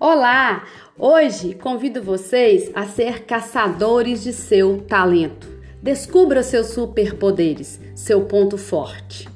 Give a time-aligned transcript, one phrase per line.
[0.00, 0.62] Olá!
[0.96, 5.48] Hoje convido vocês a ser caçadores de seu talento.
[5.82, 9.28] Descubra seus superpoderes, seu ponto forte.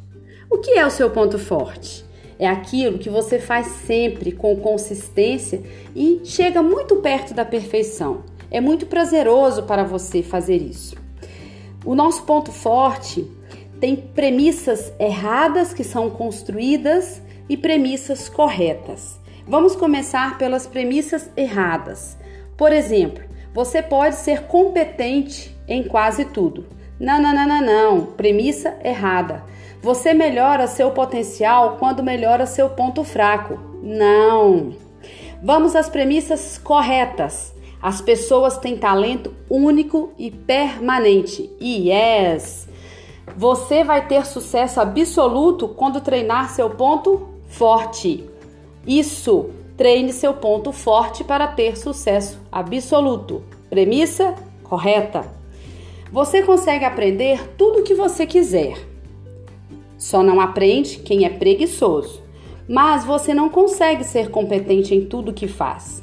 [0.49, 2.05] O que é o seu ponto forte?
[2.39, 5.65] É aquilo que você faz sempre com consistência
[5.97, 8.23] e chega muito perto da perfeição.
[8.49, 10.95] É muito prazeroso para você fazer isso.
[11.85, 13.29] O nosso ponto forte
[13.81, 19.21] tem premissas erradas que são construídas e premissas corretas.
[19.47, 22.17] Vamos começar pelas premissas erradas.
[22.57, 26.67] Por exemplo, você pode ser competente em quase tudo.
[26.99, 28.07] Não, não, não, não, não.
[28.07, 29.43] Premissa errada.
[29.83, 33.59] Você melhora seu potencial quando melhora seu ponto fraco.
[33.83, 34.75] Não.
[35.43, 37.53] Vamos às premissas corretas.
[37.83, 41.51] As pessoas têm talento único e permanente.
[41.61, 42.69] Yes!
[43.37, 48.25] Você vai ter sucesso absoluto quando treinar seu ponto forte.
[48.87, 53.43] Isso, treine seu ponto forte para ter sucesso absoluto.
[53.71, 55.25] Premissa correta.
[56.11, 58.77] Você consegue aprender tudo o que você quiser.
[59.97, 62.21] Só não aprende quem é preguiçoso.
[62.69, 66.03] Mas você não consegue ser competente em tudo que faz.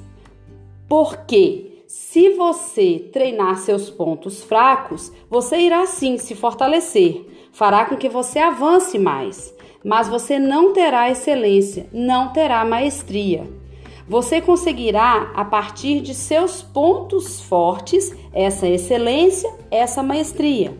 [0.88, 8.10] Porque se você treinar seus pontos fracos, você irá sim se fortalecer, fará com que
[8.10, 13.48] você avance mais mas você não terá excelência, não terá maestria.
[14.08, 20.76] Você conseguirá, a partir de seus pontos fortes, essa excelência, essa maestria.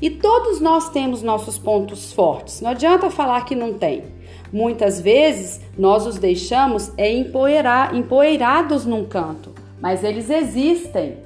[0.00, 4.04] E todos nós temos nossos pontos fortes, não adianta falar que não tem.
[4.52, 11.18] Muitas vezes nós os deixamos é empoeirar, empoeirados num canto, mas eles existem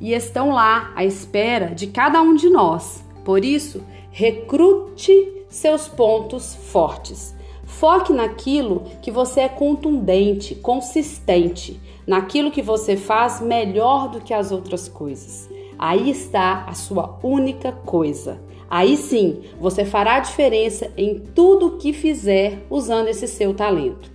[0.00, 3.02] e estão lá à espera de cada um de nós.
[3.24, 7.34] Por isso, recrute seus pontos fortes.
[7.64, 14.52] Foque naquilo que você é contundente, consistente, naquilo que você faz melhor do que as
[14.52, 15.48] outras coisas.
[15.78, 18.38] Aí está a sua única coisa.
[18.68, 24.12] Aí sim, você fará diferença em tudo o que fizer usando esse seu talento.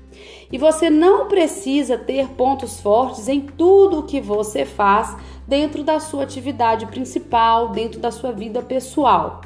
[0.51, 5.99] E você não precisa ter pontos fortes em tudo o que você faz dentro da
[5.99, 9.41] sua atividade principal, dentro da sua vida pessoal.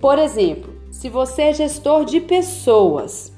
[0.00, 3.32] Por exemplo, se você é gestor de pessoas,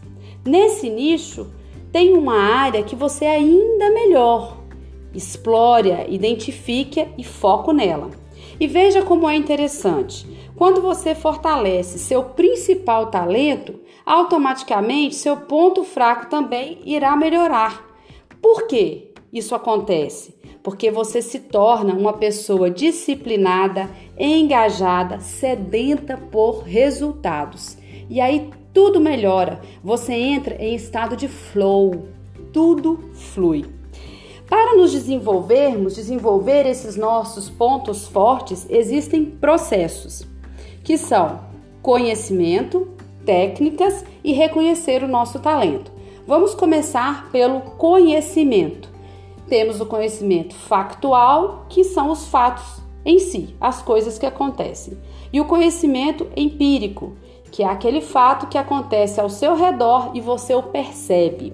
[0.45, 1.53] nesse nicho
[1.91, 4.59] tem uma área que você é ainda melhor.
[5.12, 8.11] Explore, identifique e foco nela.
[8.59, 10.27] E veja como é interessante.
[10.56, 17.84] Quando você fortalece seu principal talento, automaticamente seu ponto fraco também irá melhorar.
[18.41, 20.43] Por que isso acontece?
[20.62, 27.76] porque você se torna uma pessoa disciplinada, engajada, sedenta por resultados.
[28.09, 32.06] E aí tudo melhora, você entra em estado de flow,
[32.53, 33.65] tudo flui.
[34.48, 40.26] Para nos desenvolvermos, desenvolver esses nossos pontos fortes, existem processos
[40.84, 41.41] que são
[41.81, 42.88] conhecimento,
[43.25, 45.91] técnicas e reconhecer o nosso talento.
[46.26, 48.91] Vamos começar pelo conhecimento
[49.52, 54.96] temos o conhecimento factual, que são os fatos em si, as coisas que acontecem,
[55.30, 57.18] e o conhecimento empírico,
[57.50, 61.52] que é aquele fato que acontece ao seu redor e você o percebe.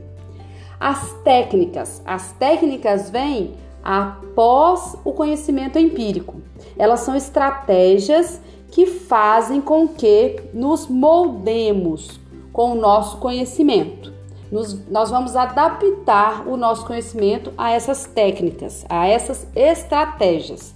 [0.78, 6.40] As técnicas, as técnicas vêm após o conhecimento empírico.
[6.78, 12.20] Elas são estratégias que fazem com que nos moldemos
[12.52, 14.17] com o nosso conhecimento.
[14.50, 20.74] Nos, nós vamos adaptar o nosso conhecimento a essas técnicas, a essas estratégias.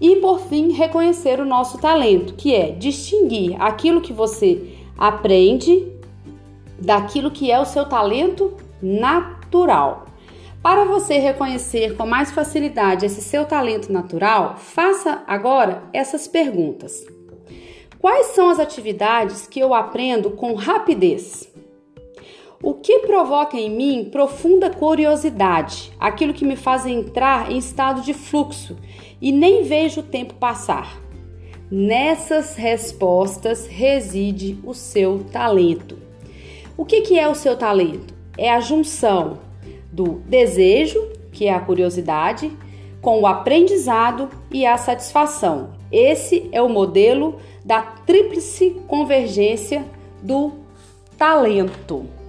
[0.00, 5.92] E por fim, reconhecer o nosso talento, que é distinguir aquilo que você aprende
[6.78, 10.06] daquilo que é o seu talento natural.
[10.62, 17.04] Para você reconhecer com mais facilidade esse seu talento natural, faça agora essas perguntas.
[17.98, 21.50] Quais são as atividades que eu aprendo com rapidez?
[22.62, 28.12] O que provoca em mim profunda curiosidade, aquilo que me faz entrar em estado de
[28.12, 28.76] fluxo
[29.18, 31.00] e nem vejo o tempo passar.
[31.70, 35.96] Nessas respostas reside o seu talento.
[36.76, 38.12] O que, que é o seu talento?
[38.36, 39.38] É a junção
[39.90, 41.00] do desejo,
[41.32, 42.52] que é a curiosidade,
[43.00, 45.70] com o aprendizado e a satisfação.
[45.90, 49.82] Esse é o modelo da tríplice convergência
[50.22, 50.52] do
[51.16, 52.19] talento.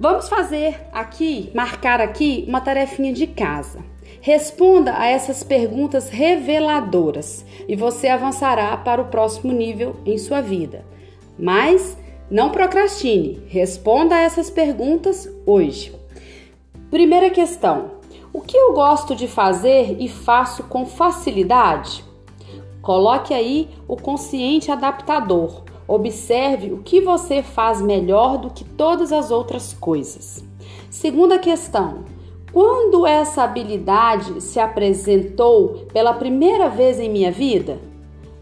[0.00, 3.84] Vamos fazer aqui, marcar aqui uma tarefinha de casa.
[4.20, 10.84] Responda a essas perguntas reveladoras e você avançará para o próximo nível em sua vida.
[11.36, 11.98] Mas
[12.30, 15.92] não procrastine, responda a essas perguntas hoje.
[16.92, 17.90] Primeira questão:
[18.32, 22.04] o que eu gosto de fazer e faço com facilidade?
[22.80, 25.64] Coloque aí o consciente adaptador.
[25.88, 30.44] Observe o que você faz melhor do que todas as outras coisas.
[30.90, 32.04] Segunda questão:
[32.52, 37.78] quando essa habilidade se apresentou pela primeira vez em minha vida?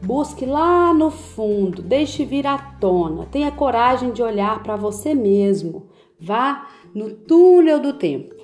[0.03, 5.87] Busque lá no fundo, deixe vir à tona, tenha coragem de olhar para você mesmo.
[6.19, 8.35] Vá no túnel do tempo.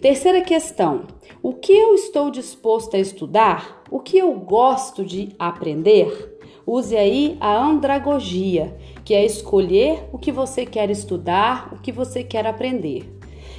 [0.00, 1.02] Terceira questão:
[1.42, 3.82] o que eu estou disposto a estudar?
[3.90, 6.33] O que eu gosto de aprender?
[6.66, 8.74] Use aí a andragogia,
[9.04, 13.18] que é escolher o que você quer estudar, o que você quer aprender.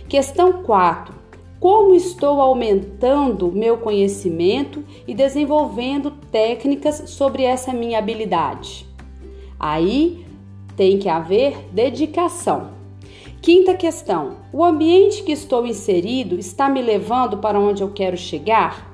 [0.10, 1.14] Questão 4.
[1.60, 8.88] Como estou aumentando meu conhecimento e desenvolvendo técnicas sobre essa minha habilidade?
[9.60, 10.26] Aí
[10.76, 12.70] tem que haver dedicação.
[13.42, 18.92] Quinta questão: o ambiente que estou inserido está me levando para onde eu quero chegar?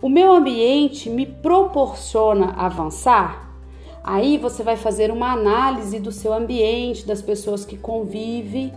[0.00, 3.43] O meu ambiente me proporciona avançar?
[4.04, 8.70] Aí você vai fazer uma análise do seu ambiente, das pessoas que convive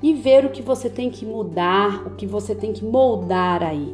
[0.00, 3.92] e ver o que você tem que mudar, o que você tem que moldar aí.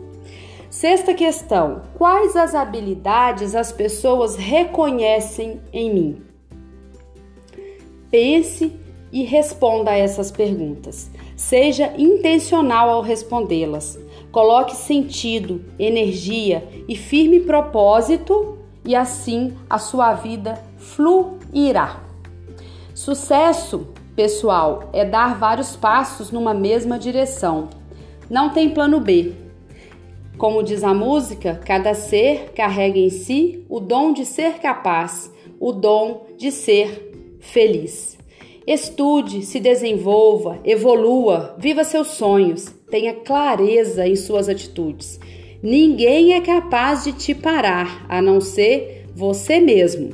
[0.68, 6.22] Sexta questão: quais as habilidades as pessoas reconhecem em mim?
[8.10, 8.70] Pense
[9.10, 11.10] e responda a essas perguntas.
[11.34, 13.98] Seja intencional ao respondê-las.
[14.30, 22.00] Coloque sentido, energia e firme propósito, e assim a sua vida fluirá.
[22.94, 27.68] Sucesso, pessoal, é dar vários passos numa mesma direção.
[28.30, 29.34] Não tem plano B.
[30.38, 35.72] Como diz a música, cada ser carrega em si o dom de ser capaz, o
[35.72, 38.16] dom de ser feliz.
[38.66, 45.20] Estude, se desenvolva, evolua, viva seus sonhos, tenha clareza em suas atitudes.
[45.62, 50.10] Ninguém é capaz de te parar, a não ser você mesmo.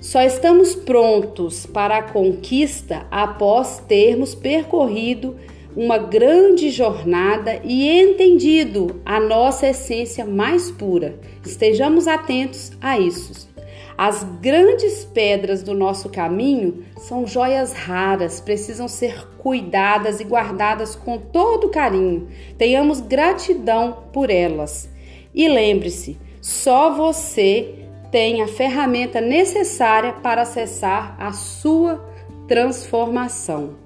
[0.00, 5.36] Só estamos prontos para a conquista após termos percorrido
[5.74, 11.18] uma grande jornada e entendido a nossa essência mais pura.
[11.44, 13.48] Estejamos atentos a isso.
[13.98, 21.16] As grandes pedras do nosso caminho são joias raras, precisam ser cuidadas e guardadas com
[21.16, 22.28] todo carinho.
[22.58, 24.90] Tenhamos gratidão por elas.
[25.34, 27.74] E lembre-se, só você
[28.10, 32.04] tem a ferramenta necessária para acessar a sua
[32.46, 33.76] transformação.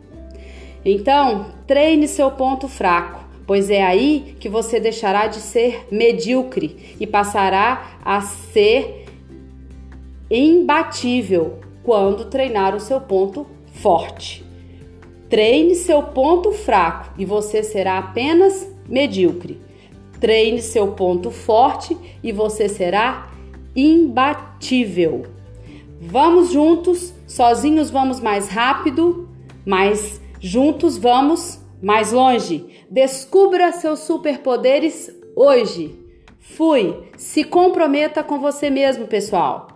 [0.85, 7.07] Então, treine seu ponto fraco, pois é aí que você deixará de ser medíocre e
[7.07, 9.00] passará a ser
[10.31, 14.45] imbatível quando treinar o seu ponto forte.
[15.29, 19.61] Treine seu ponto fraco e você será apenas medíocre.
[20.21, 23.31] Treine seu ponto forte e você será
[23.75, 25.27] imbatível.
[26.01, 29.29] Vamos juntos, sozinhos vamos mais rápido,
[29.65, 32.67] mas juntos vamos mais longe.
[32.91, 35.99] Descubra seus superpoderes hoje.
[36.39, 37.05] Fui.
[37.17, 39.70] Se comprometa com você mesmo, pessoal.